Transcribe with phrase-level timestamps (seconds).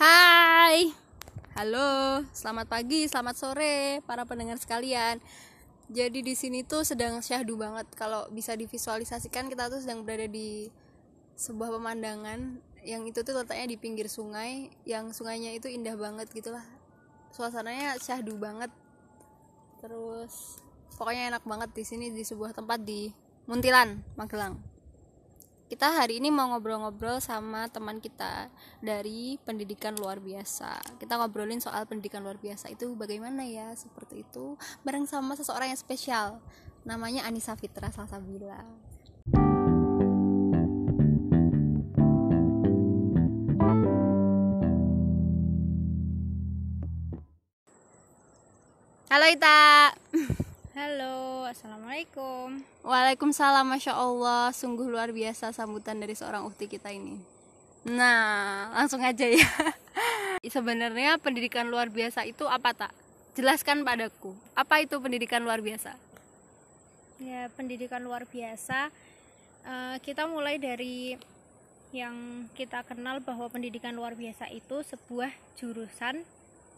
[0.00, 0.96] Hai,
[1.60, 5.20] halo, selamat pagi, selamat sore, para pendengar sekalian.
[5.92, 7.84] Jadi di sini tuh sedang syahdu banget.
[8.00, 10.72] Kalau bisa divisualisasikan, kita tuh sedang berada di
[11.36, 16.64] sebuah pemandangan yang itu tuh letaknya di pinggir sungai, yang sungainya itu indah banget gitulah.
[17.36, 18.72] Suasananya syahdu banget.
[19.84, 20.64] Terus
[20.96, 23.12] pokoknya enak banget di sini di sebuah tempat di
[23.44, 24.69] Muntilan, Magelang
[25.70, 28.50] kita hari ini mau ngobrol-ngobrol sama teman kita
[28.82, 30.98] dari pendidikan luar biasa.
[30.98, 34.58] Kita ngobrolin soal pendidikan luar biasa itu bagaimana ya, seperti itu.
[34.82, 36.42] Bareng sama seseorang yang spesial.
[36.82, 38.66] Namanya Anissa Fitra Salsabila.
[49.06, 49.94] Halo Ita.
[50.80, 52.64] Halo, assalamualaikum.
[52.88, 57.20] Waalaikumsalam, masya Allah, sungguh luar biasa sambutan dari seorang ukti kita ini.
[57.84, 59.44] Nah, langsung aja ya.
[60.56, 62.96] Sebenarnya pendidikan luar biasa itu apa tak?
[63.36, 64.32] Jelaskan padaku.
[64.56, 66.00] Apa itu pendidikan luar biasa?
[67.20, 68.88] Ya, pendidikan luar biasa.
[69.68, 71.20] Uh, kita mulai dari
[71.92, 75.28] yang kita kenal bahwa pendidikan luar biasa itu sebuah
[75.60, 76.24] jurusan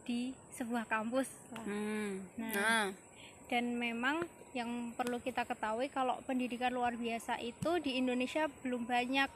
[0.02, 1.30] di sebuah kampus.
[1.54, 2.26] Hmm.
[2.34, 2.86] Nah, nah
[3.52, 4.24] dan memang
[4.56, 9.28] yang perlu kita ketahui kalau pendidikan luar biasa itu di Indonesia belum banyak.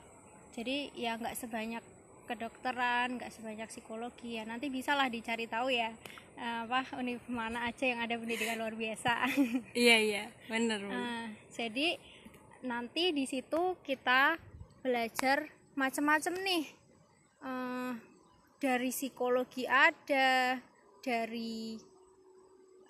[0.56, 1.84] Jadi ya nggak sebanyak
[2.25, 4.41] kedokteran nggak sebanyak psikologi.
[4.41, 5.92] Ya nanti bisalah dicari tahu ya
[6.41, 9.28] eh, apa univ mana aja yang ada pendidikan luar biasa.
[9.77, 10.25] Iya iya.
[10.48, 12.00] Benar uh, jadi
[12.64, 14.41] nanti di situ kita
[14.81, 15.44] belajar
[15.77, 16.64] macam-macam nih.
[17.44, 17.92] Uh,
[18.56, 20.56] dari psikologi ada
[21.05, 21.77] dari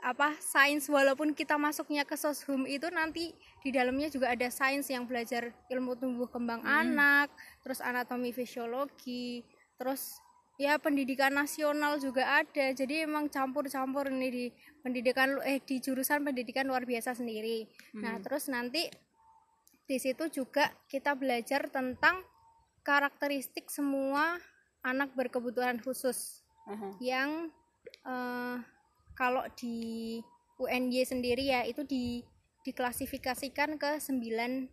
[0.06, 3.34] apa sains walaupun kita masuknya ke soshum itu nanti
[3.66, 6.78] di dalamnya juga ada sains yang belajar ilmu tumbuh kembang hmm.
[6.86, 7.28] anak
[7.66, 9.42] terus anatomi fisiologi
[9.74, 10.22] terus
[10.62, 14.44] ya pendidikan nasional juga ada jadi emang campur-campur ini di
[14.78, 17.98] pendidikan eh di jurusan pendidikan luar biasa sendiri hmm.
[17.98, 18.86] nah terus nanti
[19.90, 22.22] di situ juga kita belajar tentang
[22.86, 24.38] karakteristik semua
[24.86, 26.94] anak berkebutuhan khusus uh -huh.
[27.02, 27.50] yang
[28.06, 28.62] uh,
[29.16, 30.20] kalau di
[30.60, 32.20] UNY sendiri ya itu di
[32.62, 34.68] diklasifikasikan ke sembilan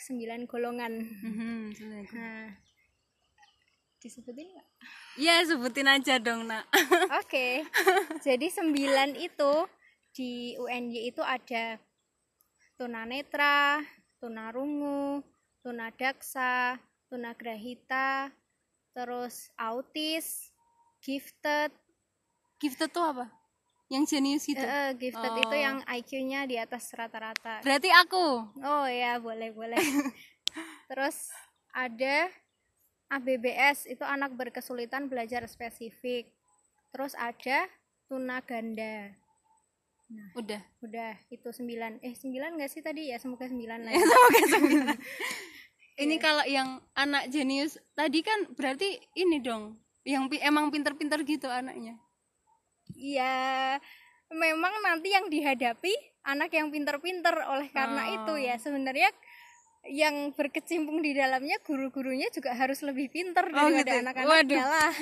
[0.00, 0.92] sembilan golongan.
[0.96, 1.60] Mm-hmm,
[2.16, 2.48] nah,
[4.00, 4.68] disebutin nggak?
[5.20, 6.64] Iya sebutin aja dong nak.
[7.20, 7.54] Oke, okay.
[8.24, 9.68] jadi sembilan itu
[10.16, 11.76] di UNY itu ada
[12.80, 13.84] tunanetra,
[14.16, 15.20] tunarungu,
[15.60, 16.80] tunadaksa,
[17.12, 18.32] tunagrahita,
[18.96, 20.48] terus autis,
[21.04, 21.74] gifted.
[22.56, 23.39] Gifted tuh apa?
[23.90, 25.42] Yang jenius itu uh, gifted oh.
[25.42, 27.58] itu yang IQ-nya di atas rata-rata.
[27.66, 28.46] Berarti aku?
[28.62, 29.82] Oh ya boleh boleh.
[30.90, 31.26] Terus
[31.74, 32.30] ada
[33.10, 36.30] ABBS itu anak berkesulitan belajar spesifik.
[36.94, 37.66] Terus ada
[38.06, 39.10] tuna ganda
[40.10, 40.62] nah udah.
[40.82, 42.02] udah itu sembilan.
[42.02, 43.10] Eh sembilan nggak sih tadi?
[43.10, 44.02] Ya semoga sembilan lah ya.
[44.06, 44.98] semoga sembilan.
[46.02, 46.22] Ini yeah.
[46.22, 52.00] kalau yang anak jenius tadi kan berarti ini dong yang emang pinter-pinter gitu anaknya
[53.00, 53.80] ya
[54.30, 55.90] memang nanti yang dihadapi
[56.28, 58.16] anak yang pinter-pinter oleh karena oh.
[58.20, 59.08] itu ya sebenarnya
[59.88, 64.02] yang berkecimpung di dalamnya guru-gurunya juga harus lebih pinter oh, daripada gitu.
[64.04, 64.92] anak-anaknya lah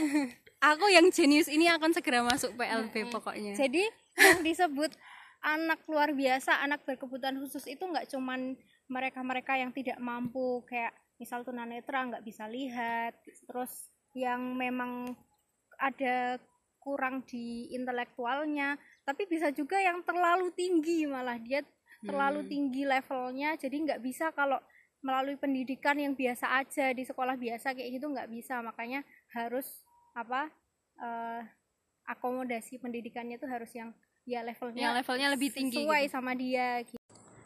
[0.71, 3.11] aku yang jenius ini akan segera masuk PLB hmm.
[3.11, 3.85] pokoknya jadi
[4.19, 4.95] yang disebut
[5.43, 8.55] anak luar biasa anak berkebutuhan khusus itu nggak cuman
[8.87, 13.19] mereka-mereka yang tidak mampu kayak misal tunanetra nggak bisa lihat
[13.51, 15.15] terus yang memang
[15.79, 16.39] ada
[16.79, 21.63] kurang di intelektualnya tapi bisa juga yang terlalu tinggi malah dia
[22.03, 22.51] terlalu hmm.
[22.51, 24.59] tinggi levelnya jadi nggak bisa kalau
[25.03, 29.67] melalui pendidikan yang biasa aja di sekolah biasa kayak gitu nggak bisa makanya harus
[30.15, 30.51] apa
[30.99, 31.43] uh,
[32.09, 33.95] akomodasi pendidikannya tuh harus yang
[34.27, 36.15] ya levelnya yang levelnya lebih tinggi sesuai gitu.
[36.15, 36.99] sama dia gitu.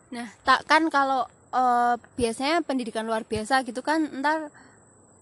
[0.09, 4.49] nah tak kan kalau uh, biasanya pendidikan luar biasa gitu kan ntar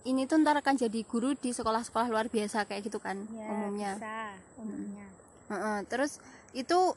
[0.09, 3.92] ini tuh ntar akan jadi guru di sekolah-sekolah luar biasa kayak gitu kan ya, umumnya.
[4.01, 4.21] bisa,
[4.57, 5.07] umumnya.
[5.51, 5.53] Hmm.
[5.53, 5.78] uh -uh.
[5.84, 6.22] terus
[6.57, 6.97] itu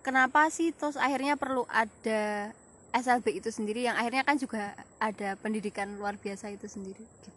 [0.00, 2.54] kenapa sih terus akhirnya perlu ada
[2.96, 3.84] SLB itu sendiri?
[3.84, 4.62] Yang akhirnya kan juga
[4.96, 7.30] ada pendidikan luar biasa itu sendiri gitu.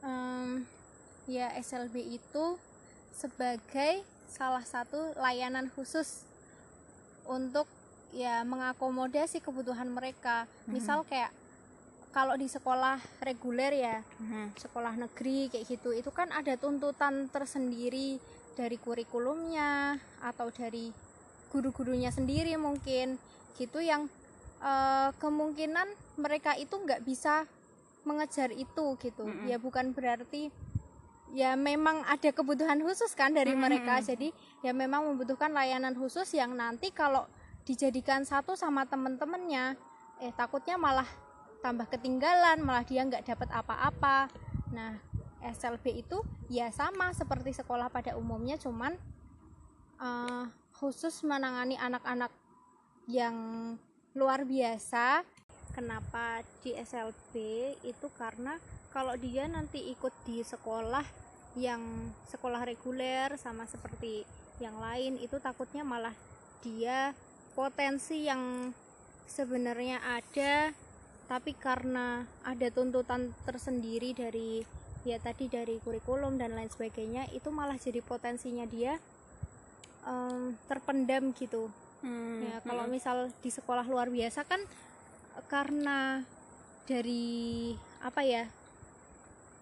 [0.00, 0.64] Um,
[1.28, 2.44] ya SLB itu
[3.12, 4.00] sebagai
[4.32, 6.24] salah satu layanan khusus
[7.28, 7.68] untuk
[8.16, 10.48] ya mengakomodasi kebutuhan mereka.
[10.64, 11.28] Misal kayak
[12.16, 14.56] kalau di sekolah reguler ya hmm.
[14.56, 18.16] sekolah negeri kayak gitu itu kan ada tuntutan tersendiri
[18.56, 20.96] dari kurikulumnya atau dari
[21.52, 23.20] guru-gurunya sendiri mungkin
[23.60, 24.08] gitu yang
[24.64, 27.44] uh, kemungkinan mereka itu nggak bisa
[28.08, 29.52] mengejar itu gitu hmm.
[29.52, 30.48] ya bukan berarti
[31.36, 33.68] ya memang ada kebutuhan khusus kan dari Hmm.
[33.68, 34.32] mereka jadi
[34.64, 37.28] ya memang membutuhkan layanan khusus yang nanti kalau
[37.68, 39.76] dijadikan satu sama temen-temennya
[40.24, 41.25] eh takutnya malah
[41.60, 44.30] tambah ketinggalan malah dia nggak dapat apa-apa.
[44.72, 44.96] Nah
[45.42, 46.20] SLB itu
[46.50, 48.96] ya sama seperti sekolah pada umumnya cuman
[50.00, 50.44] eh,
[50.76, 52.32] khusus menangani anak-anak
[53.08, 53.36] yang
[54.16, 55.22] luar biasa.
[55.76, 57.34] Kenapa di SLB
[57.84, 58.56] itu karena
[58.96, 61.04] kalau dia nanti ikut di sekolah
[61.56, 61.80] yang
[62.32, 64.24] sekolah reguler sama seperti
[64.56, 66.16] yang lain itu takutnya malah
[66.64, 67.12] dia
[67.52, 68.72] potensi yang
[69.28, 70.72] sebenarnya ada
[71.26, 74.62] tapi karena ada tuntutan tersendiri dari
[75.06, 78.98] ya tadi dari kurikulum dan lain sebagainya itu malah jadi potensinya dia
[80.06, 81.70] em, terpendam gitu
[82.04, 82.92] Hmm, ya kalau hmm.
[82.92, 84.60] misal di sekolah luar biasa kan
[85.48, 86.22] karena
[86.84, 87.72] dari
[88.04, 88.44] apa ya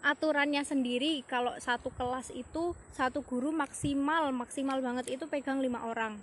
[0.05, 6.21] aturannya sendiri kalau satu kelas itu satu guru maksimal maksimal banget itu pegang lima orang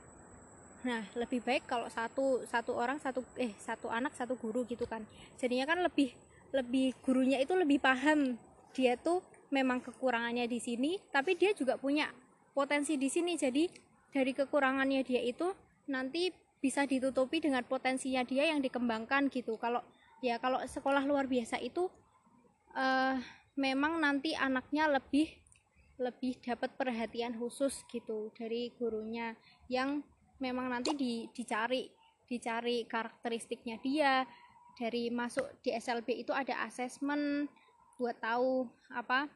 [0.81, 5.05] nah lebih baik kalau satu satu orang satu eh satu anak satu guru gitu kan.
[5.37, 6.13] Jadinya kan lebih
[6.51, 8.37] lebih gurunya itu lebih paham.
[8.73, 12.09] Dia tuh memang kekurangannya di sini tapi dia juga punya
[12.57, 13.37] potensi di sini.
[13.37, 13.69] Jadi
[14.11, 15.53] dari kekurangannya dia itu
[15.87, 19.57] nanti bisa ditutupi dengan potensinya dia yang dikembangkan gitu.
[19.61, 19.81] Kalau
[20.21, 21.89] ya kalau sekolah luar biasa itu
[22.73, 23.17] eh
[23.59, 25.27] memang nanti anaknya lebih
[26.01, 29.37] lebih dapat perhatian khusus gitu dari gurunya
[29.69, 30.01] yang
[30.41, 31.88] memang nanti di, dicari
[32.25, 34.25] dicari karakteristiknya dia.
[34.75, 37.45] Dari masuk di SLB itu ada asesmen
[37.99, 39.29] buat tahu apa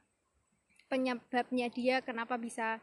[0.89, 2.81] penyebabnya dia kenapa bisa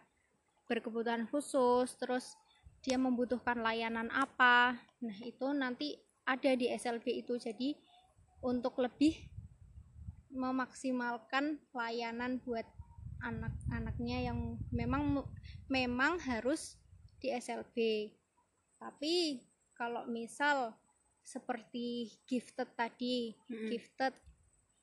[0.71, 2.39] berkebutuhan khusus terus
[2.85, 4.79] dia membutuhkan layanan apa.
[5.01, 5.99] Nah itu nanti
[6.29, 7.35] ada di SLB itu.
[7.41, 7.75] Jadi
[8.45, 9.17] untuk lebih
[10.33, 12.67] memaksimalkan layanan buat
[13.23, 15.23] anak-anaknya yang memang
[15.71, 16.82] memang harus
[17.23, 17.77] di SLB
[18.77, 19.39] tapi
[19.73, 20.75] kalau misal
[21.23, 23.71] seperti gifted tadi Mm-mm.
[23.71, 24.11] gifted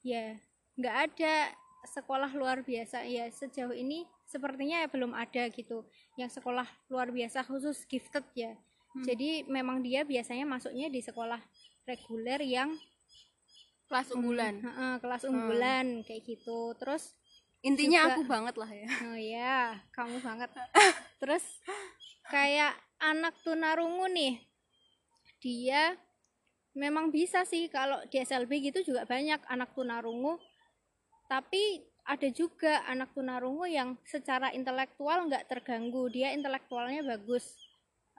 [0.02, 0.40] ya
[0.74, 1.36] nggak ada
[1.82, 3.04] sekolah luar biasa.
[3.04, 5.84] Ya sejauh ini sepertinya ya belum ada gitu
[6.16, 8.56] yang sekolah luar biasa khusus gifted ya.
[8.90, 9.06] Hmm.
[9.06, 11.38] jadi memang dia biasanya masuknya di sekolah
[11.86, 12.74] reguler yang
[13.86, 14.60] kelas unggulan.
[14.60, 15.32] Heeh, kelas Hmm.
[15.32, 16.74] unggulan kayak gitu.
[16.74, 17.14] Terus
[17.62, 18.90] intinya juga- aku banget lah ya.
[19.06, 19.58] Oh ya
[19.92, 20.50] kamu banget
[21.20, 21.44] terus
[22.32, 24.40] kayak anak tunarungu nih
[25.40, 25.96] dia
[26.76, 30.40] memang bisa sih kalau di SLB gitu juga banyak anak tunarungu
[31.30, 37.70] tapi ada juga anak tunarungu yang secara intelektual nggak terganggu dia intelektualnya bagus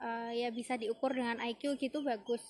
[0.01, 2.41] Eh, ya bisa diukur dengan IQ gitu bagus.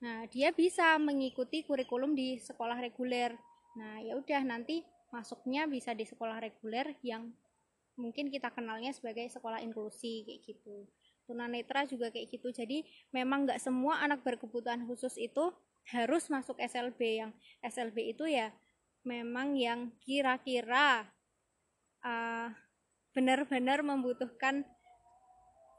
[0.00, 3.36] Nah, dia bisa mengikuti kurikulum di sekolah reguler.
[3.76, 4.80] Nah, ya udah nanti
[5.12, 7.28] masuknya bisa di sekolah reguler yang
[8.00, 10.88] mungkin kita kenalnya sebagai sekolah inklusi kayak gitu.
[11.28, 12.48] Tunanetra juga kayak gitu.
[12.50, 15.52] Jadi memang nggak semua anak berkebutuhan khusus itu
[15.92, 17.30] harus masuk SLB yang
[17.60, 18.52] SLB itu ya
[19.04, 21.08] memang yang kira-kira
[22.04, 22.48] uh,
[23.16, 24.62] benar-benar membutuhkan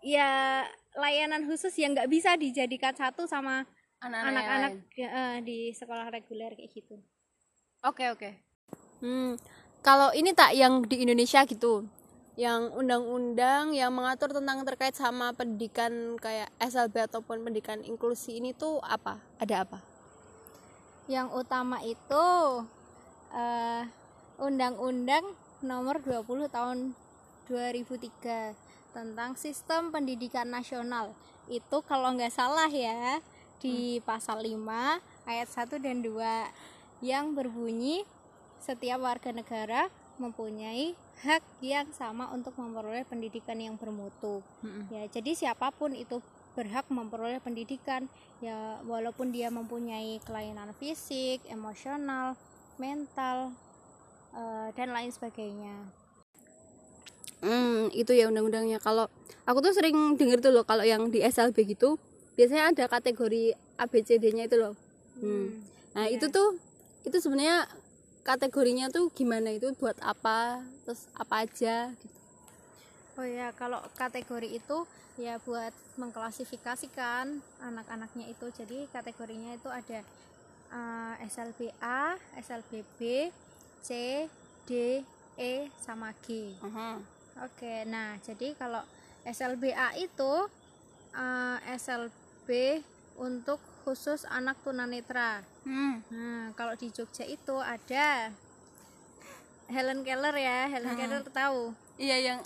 [0.02, 0.66] ya
[0.98, 3.64] layanan khusus yang nggak bisa dijadikan satu sama
[4.02, 6.98] anak-anak eh, di sekolah reguler kayak gitu.
[7.86, 8.30] Oke oke.
[9.02, 9.38] Hmm,
[9.86, 11.86] kalau ini tak yang di Indonesia gitu,
[12.40, 18.80] yang undang-undang yang mengatur tentang terkait sama pendidikan kayak SLB ataupun pendidikan inklusi ini tuh
[18.88, 19.20] apa?
[19.36, 19.80] Ada apa?
[21.12, 22.26] Yang utama itu
[23.36, 23.84] eh,
[24.40, 25.26] Undang-Undang
[25.62, 26.78] Nomor 20 Tahun
[27.52, 31.12] 2003 tentang Sistem Pendidikan Nasional.
[31.52, 33.20] Itu kalau nggak salah ya
[33.60, 34.56] di pasal 5
[35.28, 38.08] ayat 1 dan 2 yang berbunyi
[38.62, 40.94] setiap warga negara mempunyai
[41.26, 44.46] hak yang sama untuk memperoleh pendidikan yang bermutu.
[44.94, 46.22] Ya, jadi siapa pun itu
[46.54, 48.12] berhak memperoleh pendidikan
[48.44, 52.36] ya walaupun dia mempunyai kelainan fisik, emosional,
[52.82, 53.54] mental
[54.34, 55.76] eh, dan lain sebagainya.
[57.42, 58.78] Hmm, itu ya undang-undangnya.
[58.78, 59.10] Kalau
[59.50, 61.98] aku tuh sering denger tuh loh kalau yang di SLB gitu,
[62.38, 64.74] biasanya ada kategori ABCD-nya itu loh.
[65.18, 65.66] Hmm.
[65.98, 66.18] Nah, iya.
[66.18, 66.58] itu tuh
[67.02, 67.66] itu sebenarnya
[68.22, 70.62] kategorinya tuh gimana itu buat apa?
[70.86, 72.18] Terus apa aja gitu.
[73.20, 74.88] Oh ya, kalau kategori itu
[75.20, 78.48] ya buat mengklasifikasikan anak-anaknya itu.
[78.56, 80.00] Jadi kategorinya itu ada
[80.72, 83.30] eh, SLB A, SLB B,
[83.84, 83.90] C,
[84.66, 85.04] D,
[85.36, 86.56] E sama G.
[86.64, 86.98] Aha.
[87.44, 88.82] Oke, nah jadi kalau
[89.28, 90.34] SLBA itu
[91.14, 92.82] eh, SLB
[93.20, 95.44] untuk khusus anak tunanetra.
[95.62, 96.02] Hmm.
[96.10, 98.34] Nah, kalau di Jogja itu ada
[99.70, 101.72] Helen Keller ya Helen Keller tahu?
[101.96, 102.40] Iya yang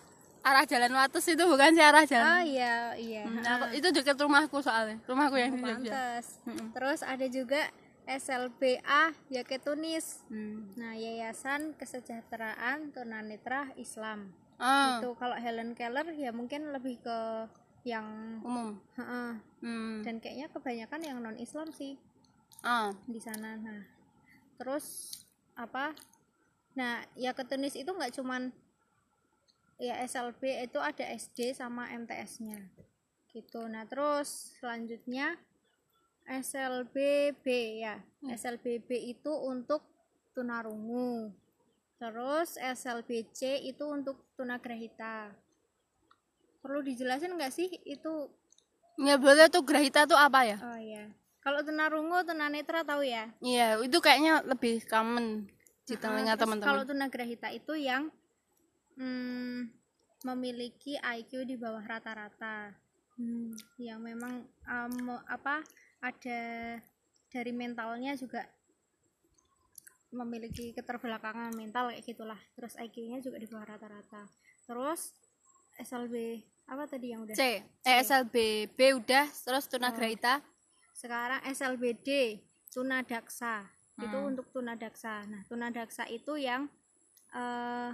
[0.46, 2.26] arah jalan Wates itu bukan sih arah jalan?
[2.28, 3.24] Oh iya iya.
[3.26, 5.90] Hmm, aku- itu dekat rumahku soalnya rumahku yang di Jogja.
[5.90, 6.38] Pantes.
[6.46, 6.70] Mm-mm.
[6.70, 7.66] terus ada juga
[8.06, 9.02] SLBA
[9.34, 10.78] Yaketunis hmm.
[10.78, 14.30] nah Yayasan Kesejahteraan Tunanetra Islam.
[14.62, 17.20] Ah itu kalau Helen Keller ya mungkin lebih ke
[17.82, 18.06] yang
[18.42, 18.78] umum.
[18.98, 20.02] Hmm.
[20.02, 21.98] dan kayaknya kebanyakan yang non Islam sih
[22.64, 22.94] ah.
[23.10, 23.84] Di sana nah.
[24.56, 25.18] Terus
[25.58, 25.92] apa?
[26.78, 28.54] Nah ya ketunis itu nggak cuman
[29.76, 32.60] ya SLB itu ada SD sama MTS nya
[33.36, 33.68] gitu.
[33.68, 35.36] Nah terus selanjutnya
[36.24, 37.46] SLBB
[37.84, 38.00] ya.
[38.24, 39.84] SLBB itu untuk
[40.32, 41.32] tunarungu.
[42.00, 45.32] Terus SLBC itu untuk tunagrahita.
[46.64, 48.32] Perlu dijelasin nggak sih itu?
[48.96, 50.58] Ya boleh tuh Grahita tuh apa ya?
[50.64, 51.12] Oh ya
[51.46, 55.46] kalau tunarungu tunanetra tahu ya iya itu kayaknya lebih common
[55.86, 58.10] di telinga terus Kalau teman-teman tunagrahita itu yang
[58.98, 59.70] mm,
[60.26, 62.74] memiliki IQ di bawah rata-rata,
[63.16, 63.56] Hmm.
[63.80, 65.64] yang memang um, apa
[66.04, 66.42] ada
[67.32, 68.44] dari mentalnya juga
[70.12, 72.40] memiliki keterbelakangan mental kayak gitulah.
[72.60, 74.28] Terus IQ-nya juga di bawah rata-rata.
[74.68, 75.16] Terus
[75.80, 77.36] SLB apa tadi yang udah?
[77.40, 80.44] C eh SLB B udah terus tunagrahita
[80.96, 82.40] Sekarang SLBD
[82.72, 84.32] tunadaksa itu Hmm.
[84.32, 85.28] untuk tunadaksa.
[85.28, 86.72] Nah tunadaksa itu yang
[87.32, 87.92] eh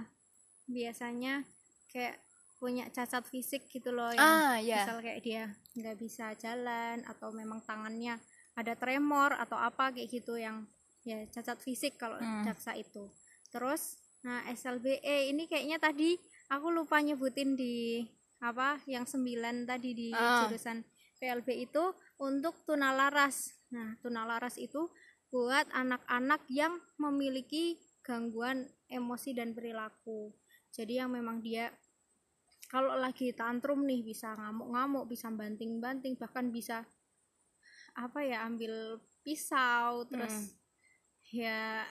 [0.64, 1.42] biasanya
[1.90, 2.22] kayak
[2.56, 5.44] punya cacat fisik gitu loh yang ah ya misal kayak dia
[5.74, 8.22] nggak bisa jalan atau memang tangannya
[8.54, 10.62] ada tremor atau apa kayak gitu yang
[11.02, 12.46] ya cacat fisik kalau Hmm.
[12.46, 13.10] daksa itu.
[13.50, 16.14] Terus nah SLBE ini kayaknya tadi
[16.48, 18.06] aku lupa nyebutin di
[18.38, 20.46] apa yang sembilan tadi di Ah.
[20.46, 20.78] jurusan
[21.18, 21.82] PLB itu
[22.22, 23.50] untuk tunalaras.
[23.74, 24.86] Nah, tunalaras itu
[25.34, 30.30] buat anak-anak yang memiliki gangguan emosi dan perilaku.
[30.70, 31.74] Jadi yang memang dia
[32.70, 36.86] kalau lagi tantrum nih bisa ngamuk-ngamuk, bisa banting-banting, bahkan bisa
[37.92, 40.56] apa ya ambil pisau terus
[41.28, 41.84] ya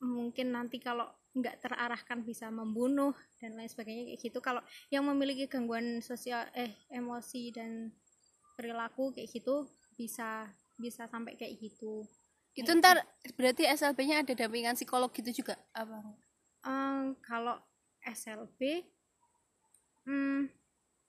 [0.00, 4.60] mungkin nanti kalau nggak terarahkan bisa membunuh dan lain sebagainya kayak gitu kalau
[4.92, 7.92] yang memiliki gangguan sosial eh emosi dan
[8.54, 12.04] perilaku kayak gitu bisa bisa sampai kayak gitu.
[12.52, 13.00] Itu ntar
[13.38, 16.04] berarti SLB-nya ada dampingan psikolog gitu juga apa?
[16.62, 17.56] Em, kalau
[18.02, 18.84] SLB
[20.04, 20.50] hmm,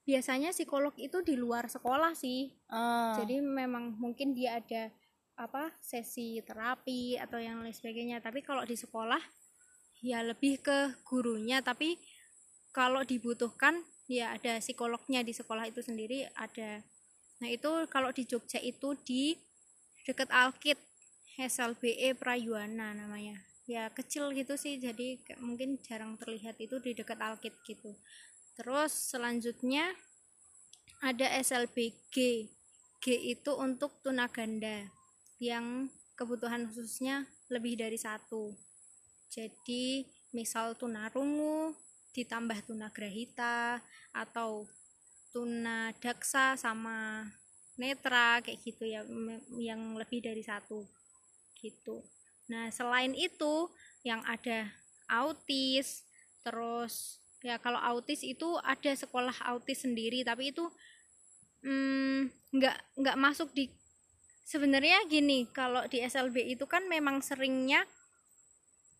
[0.06, 2.52] biasanya psikolog itu di luar sekolah sih.
[2.72, 3.16] Ah.
[3.18, 4.88] Jadi memang mungkin dia ada
[5.34, 8.22] apa sesi terapi atau yang lain sebagainya.
[8.22, 9.20] Tapi kalau di sekolah
[10.04, 11.64] ya lebih ke gurunya.
[11.64, 11.96] Tapi
[12.72, 16.84] kalau dibutuhkan ya ada psikolognya di sekolah itu sendiri ada
[17.42, 19.34] nah itu kalau di Jogja itu di
[20.04, 20.78] dekat Alkit
[21.40, 23.40] SLBE Prayuana namanya.
[23.64, 27.96] Ya kecil gitu sih jadi mungkin jarang terlihat itu di dekat Alkit gitu.
[28.54, 29.96] Terus selanjutnya
[31.02, 32.48] ada SLBG
[33.04, 34.88] G itu untuk tunaganda
[35.36, 38.54] yang kebutuhan khususnya lebih dari satu.
[39.28, 41.74] Jadi misal tunarungu
[42.14, 43.82] ditambah tunagrahita
[44.14, 44.64] atau
[45.34, 47.26] tunadaksa sama
[47.74, 49.02] netra kayak gitu ya
[49.58, 50.86] yang lebih dari satu
[51.58, 52.06] gitu.
[52.46, 53.66] Nah selain itu
[54.06, 54.70] yang ada
[55.10, 56.06] autis
[56.46, 60.64] terus ya kalau autis itu ada sekolah autis sendiri tapi itu
[61.66, 63.68] mm, nggak nggak masuk di
[64.46, 67.82] sebenarnya gini kalau di SLB itu kan memang seringnya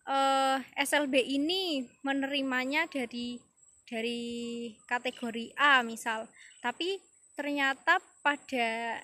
[0.05, 3.41] eh SLB ini menerimanya dari
[3.85, 6.25] dari kategori A misal.
[6.61, 6.97] Tapi
[7.37, 9.01] ternyata pada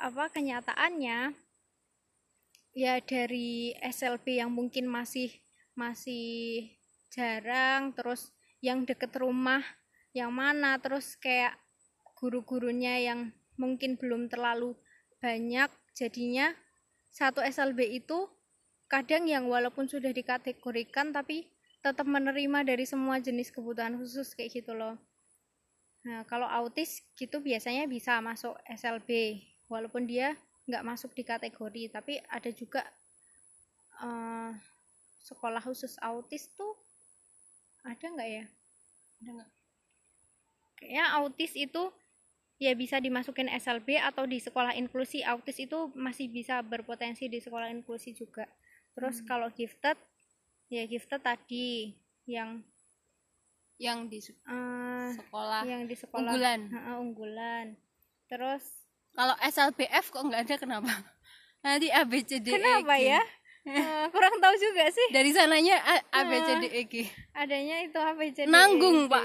[0.00, 1.32] apa kenyataannya
[2.74, 5.30] ya dari SLB yang mungkin masih
[5.78, 6.66] masih
[7.14, 9.62] jarang terus yang deket rumah
[10.10, 11.54] yang mana terus kayak
[12.18, 14.74] guru-gurunya yang mungkin belum terlalu
[15.22, 16.50] banyak jadinya
[17.14, 18.26] satu SLB itu
[18.90, 21.46] kadang yang walaupun sudah dikategorikan tapi
[21.84, 24.96] tetap menerima dari semua jenis kebutuhan khusus kayak gitu loh.
[26.08, 29.10] Nah kalau autis gitu biasanya bisa masuk SLB
[29.68, 30.32] walaupun dia
[30.64, 32.82] nggak masuk di kategori tapi ada juga
[34.00, 34.50] eh,
[35.28, 36.72] sekolah khusus autis tuh
[37.84, 38.44] ada nggak ya?
[39.20, 39.50] Ada nggak?
[40.80, 41.82] Kayaknya autis itu
[42.56, 45.20] ya bisa dimasukin SLB atau di sekolah inklusi.
[45.20, 48.48] Autis itu masih bisa berpotensi di sekolah inklusi juga.
[48.96, 49.28] Terus Hmm.
[49.28, 49.96] kalau gifted
[50.74, 51.94] ya gifted tadi
[52.26, 52.58] yang
[53.78, 56.34] yang di eh, sekolah yang di sekolah.
[56.34, 56.60] unggulan.
[56.70, 57.66] Heeh, unggulan.
[58.26, 58.64] Terus
[59.14, 60.90] kalau SLBF kok nggak ada kenapa?
[61.64, 63.22] Nanti A B C D E, kenapa ya?
[63.64, 65.08] Eh, kurang tahu juga sih.
[65.08, 66.94] Dari sananya A, A B C D E G.
[67.32, 69.24] Adanya itu apa jadi nanggung pak.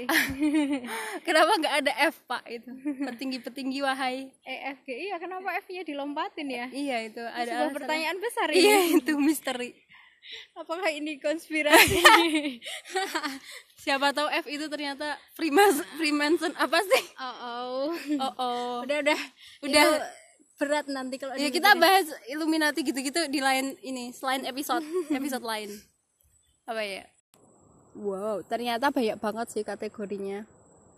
[1.28, 2.72] Kenapa nggak ada F pak itu?
[3.04, 4.32] Petinggi petinggi wahai.
[4.40, 6.66] E F G iya kenapa F nya dilompatin ya?
[6.72, 9.76] Iya itu ada sebuah pertanyaan besar iya itu misteri
[10.54, 12.02] apakah ini konspirasi?
[13.82, 17.04] Siapa tahu F itu ternyata Freemason Freemason apa sih?
[17.16, 17.84] Oh, oh.
[18.20, 19.20] oh oh udah udah.
[19.64, 19.84] Udah.
[19.84, 19.98] Itu
[20.60, 24.84] berat nanti kalau ya kita bahas Illuminati gitu-gitu di lain ini selain episode
[25.18, 25.72] episode lain.
[26.68, 27.04] Apa ya?
[27.96, 30.44] Wow ternyata banyak banget sih kategorinya.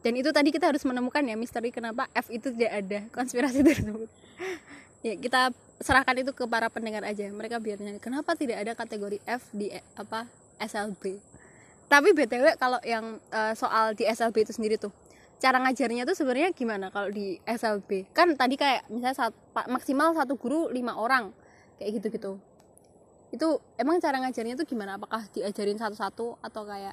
[0.02, 4.10] Dan itu tadi kita harus menemukan ya misteri kenapa F itu tidak ada konspirasi tersebut
[5.06, 5.50] ya kita
[5.82, 7.26] serahkan itu ke para pendengar aja.
[7.26, 7.98] Mereka biar nyanyi.
[7.98, 10.26] Kenapa tidak ada kategori F di eh, apa
[10.62, 11.32] SLB
[11.92, 14.88] tapi btw kalau yang eh, soal di SLB itu sendiri tuh
[15.36, 20.40] cara ngajarnya tuh sebenarnya gimana kalau di SLB kan tadi kayak misalnya pa- maksimal satu
[20.40, 21.36] guru lima orang
[21.76, 22.32] kayak gitu gitu
[23.32, 23.48] itu
[23.80, 25.00] emang cara ngajarnya tuh gimana?
[25.00, 26.92] Apakah diajarin satu-satu atau kayak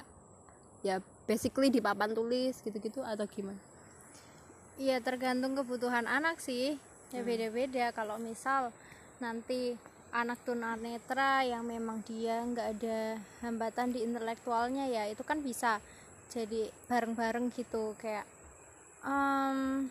[0.80, 3.60] ya basically di papan tulis gitu-gitu atau gimana?
[4.80, 7.90] Iya tergantung kebutuhan anak sih ya beda-beda.
[7.94, 8.74] Kalau misal
[9.18, 9.74] nanti
[10.10, 15.78] anak tunanetra yang memang dia nggak ada hambatan di intelektualnya ya itu kan bisa
[16.30, 17.94] jadi bareng-bareng gitu.
[17.98, 18.26] Kayak
[19.06, 19.90] em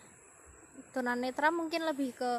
[0.92, 2.32] tunanetra mungkin lebih ke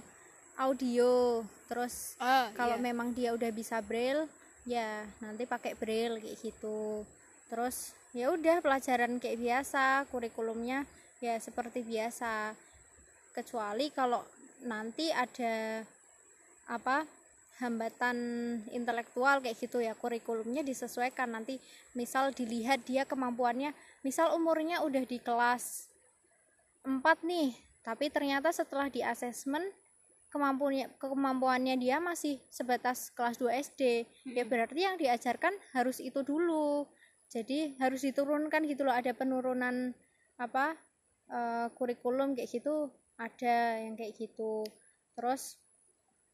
[0.59, 1.41] audio.
[1.71, 2.19] Terus
[2.57, 2.83] kalau iya.
[2.83, 4.27] memang dia udah bisa braille
[4.67, 7.05] ya nanti pakai braille kayak gitu.
[7.49, 10.85] Terus ya udah pelajaran kayak biasa kurikulumnya
[11.23, 12.53] ya seperti biasa.
[13.31, 14.19] Kecuali kalau
[14.61, 15.85] nanti ada
[16.69, 17.05] apa
[17.61, 18.17] hambatan
[18.73, 21.29] intelektual kayak gitu ya kurikulumnya disesuaikan.
[21.29, 21.61] Nanti
[21.93, 25.91] misal dilihat dia kemampuannya misal umurnya udah di kelas
[26.81, 27.53] 4 nih
[27.85, 29.61] tapi ternyata setelah di asesmen
[30.33, 33.81] kemampuannya kemampuannya dia masih sebatas kelas 2 SD
[34.33, 36.89] ya berarti yang diajarkan harus itu dulu.
[37.31, 39.93] Jadi harus diturunkan gitu loh ada penurunan
[40.41, 40.73] apa
[41.29, 42.89] eh, kurikulum kayak gitu
[43.21, 44.65] ada yang kayak gitu
[45.13, 45.61] terus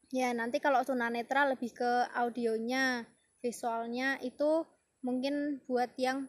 [0.08, 3.04] ya nanti kalau tunanetra lebih ke audionya
[3.44, 4.64] visualnya itu
[5.04, 6.26] mungkin buat yang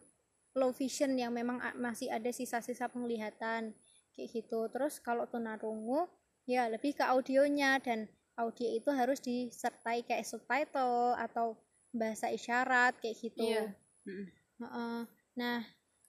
[0.54, 3.72] low vision yang memang masih ada sisa-sisa penglihatan
[4.14, 6.06] kayak gitu terus kalau tunarungu
[6.44, 11.54] ya lebih ke audionya dan audio itu harus disertai kayak subtitle atau
[11.94, 13.64] bahasa isyarat kayak gitu Iya.
[14.06, 14.26] Mm.
[14.60, 14.98] Heeh.
[15.38, 15.58] nah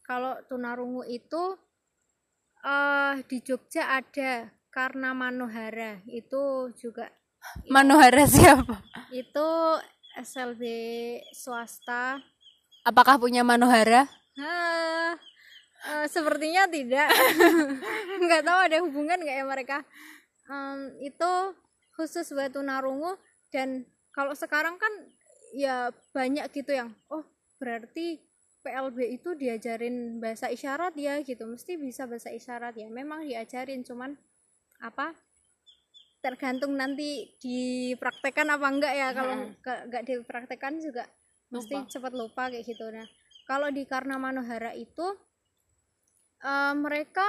[0.04, 1.56] kalau tunarungu itu
[2.62, 6.00] eh di Jogja ada karena Manohara.
[6.08, 7.10] Itu juga
[7.68, 8.82] Manohara siapa?
[9.10, 9.78] Itu
[10.18, 10.64] SLB
[11.34, 12.22] swasta.
[12.86, 14.06] Apakah punya Manohara?
[14.38, 15.14] Hah,
[15.90, 17.10] eh, sepertinya tidak.
[18.24, 19.78] Nggak tahu ada hubungan nggak ya mereka.
[20.50, 21.32] Em, itu
[21.98, 23.18] khusus buat tunarungu
[23.54, 24.92] dan kalau sekarang kan
[25.56, 27.24] ya banyak gitu yang oh
[27.60, 28.20] berarti
[28.62, 31.50] PLB itu diajarin bahasa isyarat ya gitu.
[31.50, 32.88] Mesti bisa bahasa isyarat ya.
[32.88, 34.14] Memang diajarin cuman
[34.82, 35.14] apa
[36.22, 39.08] tergantung nanti dipraktekkan apa enggak ya.
[39.12, 39.54] Kalau Hmm.
[39.58, 41.10] ke- nggak dipraktekkan juga
[41.50, 41.90] mesti Lupa.
[41.90, 42.86] cepat lupa kayak gitu.
[42.94, 43.08] Nah
[43.50, 45.06] kalau di Karna Manohara itu
[46.42, 47.26] eh, mereka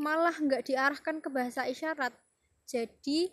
[0.00, 2.12] malah nggak diarahkan ke bahasa isyarat.
[2.64, 3.28] Jadi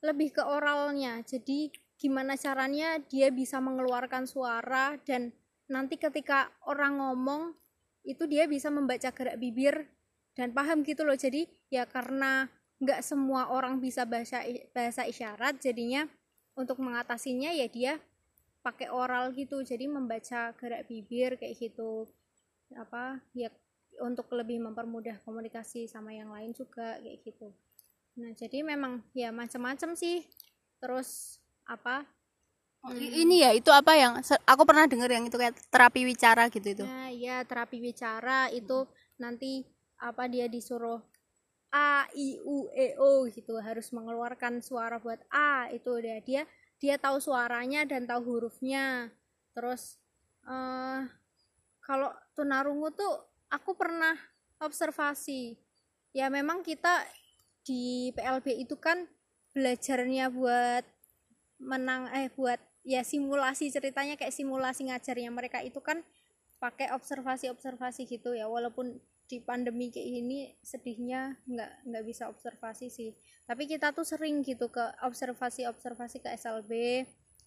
[0.00, 1.20] lebih ke oralnya.
[1.22, 5.30] Jadi gimana caranya dia bisa mengeluarkan suara dan
[5.72, 7.56] nanti ketika orang ngomong
[8.04, 9.88] itu dia bisa membaca gerak bibir
[10.36, 11.16] dan paham gitu loh.
[11.16, 14.44] Jadi ya karena nggak semua orang bisa bahasa
[14.76, 16.04] bahasa isyarat jadinya
[16.52, 17.96] untuk mengatasinya ya dia
[18.60, 19.64] pakai oral gitu.
[19.64, 22.04] Jadi membaca gerak bibir kayak gitu.
[22.76, 23.48] Apa ya
[24.04, 27.48] untuk lebih mempermudah komunikasi sama yang lain juga kayak gitu.
[28.20, 30.28] Nah jadi memang ya macam-macam sih.
[30.82, 32.04] Terus apa
[32.82, 36.50] Oh, i- ini ya itu apa yang aku pernah dengar yang itu kayak terapi wicara
[36.50, 36.82] gitu itu.
[36.82, 38.90] Nah, ya terapi bicara itu
[39.22, 39.62] nanti
[40.02, 40.98] apa dia disuruh
[41.70, 46.18] a i u e o gitu harus mengeluarkan suara buat a itu dia.
[46.26, 46.42] Dia
[46.82, 49.14] dia tahu suaranya dan tahu hurufnya.
[49.54, 50.02] Terus
[50.42, 51.06] eh
[51.86, 53.14] kalau tunarungu tuh
[53.46, 54.18] aku pernah
[54.58, 55.54] observasi.
[56.10, 57.06] Ya memang kita
[57.62, 59.06] di PLB itu kan
[59.54, 60.82] belajarnya buat
[61.62, 66.02] menang eh buat ya simulasi ceritanya kayak simulasi ngajarnya mereka itu kan
[66.62, 68.46] pakai observasi-observasi gitu ya.
[68.46, 73.10] Walaupun di pandemi kayak ini sedihnya nggak nggak bisa observasi sih.
[73.48, 77.02] Tapi kita tuh sering gitu ke observasi-observasi ke SLB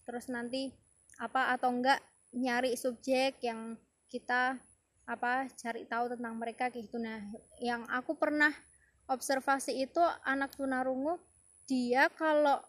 [0.05, 0.73] terus nanti
[1.21, 2.01] apa atau enggak
[2.35, 3.79] nyari subjek yang
[4.11, 4.59] kita
[5.05, 6.97] apa cari tahu tentang mereka kayak gitu.
[6.99, 7.21] Nah
[7.61, 8.51] yang aku pernah
[9.05, 11.21] observasi itu anak tunarungu
[11.69, 12.61] dia kalau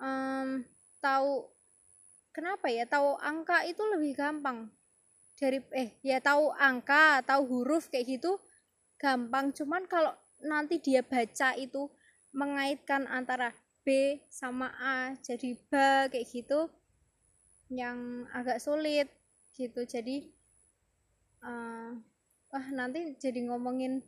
[0.00, 0.64] em,
[1.00, 1.48] tahu
[2.30, 4.70] kenapa ya tahu angka itu lebih gampang
[5.40, 8.36] dari eh ya tahu angka tahu huruf kayak gitu
[9.00, 9.56] gampang.
[9.56, 10.12] Cuman kalau
[10.44, 11.88] nanti dia baca itu
[12.36, 16.68] mengaitkan antara B sama A jadi ba kayak gitu
[17.72, 19.08] yang agak sulit
[19.56, 19.88] gitu.
[19.88, 20.28] Jadi
[21.40, 21.96] uh,
[22.52, 24.04] wah nanti jadi ngomongin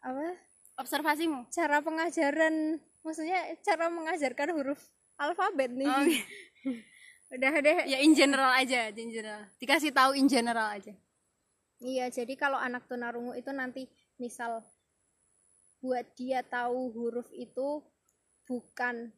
[0.00, 0.38] apa?
[0.78, 1.50] Observasimu.
[1.50, 4.78] Cara pengajaran maksudnya cara mengajarkan huruf
[5.16, 5.88] alfabet nih.
[5.88, 6.22] Oh, iya.
[7.32, 7.78] udah deh.
[7.90, 9.44] Ya in general aja in general.
[9.60, 10.94] Dikasih tahu in general aja.
[11.80, 13.84] Iya jadi kalau anak tunarungu itu nanti
[14.16, 14.64] misal
[15.84, 17.84] buat dia tahu huruf itu
[18.48, 19.12] bukan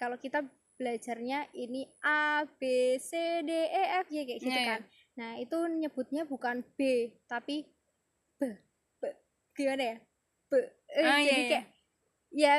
[0.00, 0.40] kalau kita
[0.78, 4.80] belajarnya ini A B C D E F G kayak gitu yeah, kan.
[4.80, 5.16] Yeah.
[5.18, 7.66] nah itu nyebutnya bukan B tapi
[8.38, 8.40] B
[9.02, 9.02] B.
[9.58, 9.96] Gimana ya?
[10.48, 10.52] B.
[10.54, 11.50] Eh, oh, jadi yeah, iya.
[11.50, 11.66] kayak
[12.32, 12.54] ya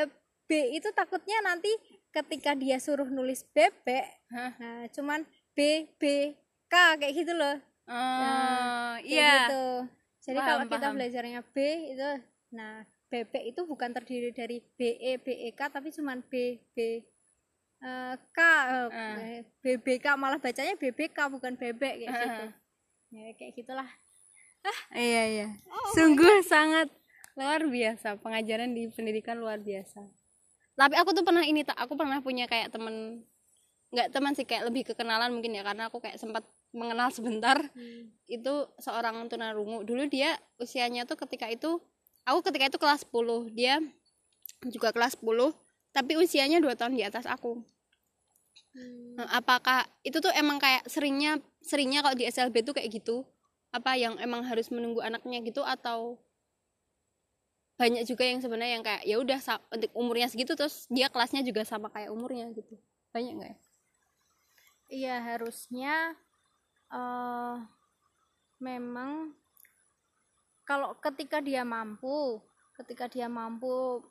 [0.45, 1.71] B itu takutnya nanti
[2.09, 4.51] ketika dia suruh nulis bebek huh?
[4.57, 5.25] nah cuman
[5.59, 6.33] B B
[6.69, 7.57] K kayak gitu loh.
[7.89, 9.49] Oh, nah, iya.
[9.49, 9.67] gitu.
[10.29, 11.57] Jadi kalau kita belajarnya B
[11.91, 12.09] itu
[12.53, 17.03] nah bebek itu bukan terdiri dari B E B E K tapi cuman B B
[17.81, 18.39] uh, K.
[18.39, 19.41] Uh, uh.
[19.59, 22.21] B B K malah bacanya B B K bukan bebek kayak uh.
[22.21, 22.45] gitu.
[23.09, 23.89] Ya kayak gitulah.
[24.61, 24.79] Ah.
[24.93, 25.47] Iya iya.
[25.67, 26.93] Oh, sungguh sangat
[27.33, 28.21] luar biasa.
[28.21, 30.05] Pengajaran di pendidikan luar biasa
[30.79, 33.27] tapi aku tuh pernah ini tak aku pernah punya kayak temen
[33.89, 37.57] nggak teman sih kayak lebih kekenalan mungkin ya karena aku kayak sempat mengenal sebentar.
[37.73, 38.13] Hmm.
[38.29, 39.81] itu seorang tunarungu.
[39.81, 41.81] Dulu dia usianya tuh ketika itu
[42.23, 43.81] aku ketika itu kelas 10 dia
[44.69, 45.51] juga kelas 10
[45.89, 47.65] tapi usianya dua tahun di atas aku.
[48.77, 49.17] Hmm.
[49.17, 53.25] Nah, apakah itu tuh emang kayak seringnya seringnya kalau di SLB tuh kayak gitu?
[53.73, 56.21] Apa yang emang harus menunggu anaknya gitu atau
[57.79, 59.39] banyak juga yang sebenarnya yang kayak ya udah
[59.71, 62.75] untuk umurnya segitu terus dia kelasnya juga sama kayak umurnya gitu.
[63.15, 63.57] Banyak nggak ya?
[64.89, 65.95] Iya harusnya
[66.91, 67.63] uh,
[68.59, 69.31] memang
[70.67, 72.43] kalau ketika dia mampu
[72.75, 74.03] ketika dia mampu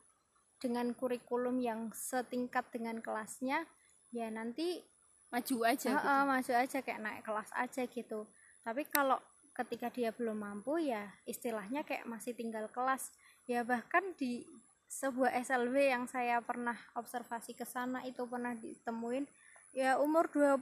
[0.57, 3.69] dengan kurikulum yang setingkat dengan kelasnya
[4.09, 4.81] ya nanti
[5.29, 6.09] maju aja uh, gitu.
[6.09, 8.25] uh, maju aja kayak naik kelas aja gitu.
[8.65, 9.21] Tapi kalau
[9.53, 13.13] ketika dia belum mampu ya istilahnya kayak masih tinggal kelas
[13.49, 14.45] ya bahkan di
[14.89, 19.25] sebuah SLB yang saya pernah observasi ke sana itu pernah ditemuin
[19.73, 20.61] ya umur 20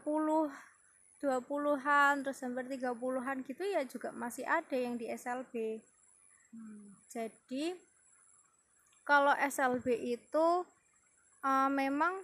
[1.16, 5.82] 20-an terus hampir 30-an gitu ya juga masih ada yang di SLB
[6.54, 6.86] hmm.
[7.10, 7.74] jadi
[9.02, 9.86] kalau SLB
[10.18, 10.46] itu
[11.42, 12.22] uh, memang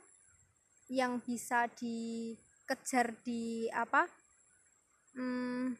[0.92, 4.04] yang bisa dikejar di apa
[5.16, 5.74] hmm,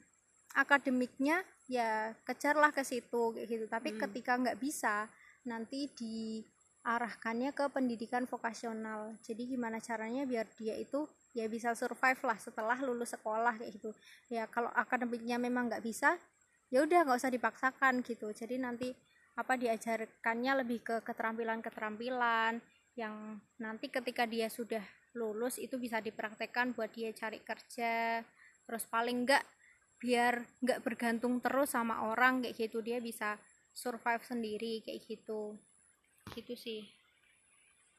[0.56, 3.64] akademiknya ya kejarlah ke situ kayak gitu.
[3.64, 4.00] Tapi hmm.
[4.04, 5.08] ketika nggak bisa
[5.48, 9.16] nanti diarahkannya ke pendidikan vokasional.
[9.24, 13.90] Jadi gimana caranya biar dia itu ya bisa survive lah setelah lulus sekolah kayak gitu.
[14.28, 16.20] Ya kalau akademiknya memang nggak bisa
[16.68, 18.28] ya udah nggak usah dipaksakan gitu.
[18.36, 18.92] Jadi nanti
[19.32, 22.60] apa diajarkannya lebih ke keterampilan-keterampilan
[23.00, 24.84] yang nanti ketika dia sudah
[25.16, 28.20] lulus itu bisa dipraktekkan buat dia cari kerja.
[28.68, 29.40] Terus paling enggak
[30.02, 32.82] biar nggak bergantung terus sama orang kayak gitu.
[32.82, 33.38] Dia bisa
[33.70, 35.54] survive sendiri kayak gitu.
[36.34, 37.01] Gitu sih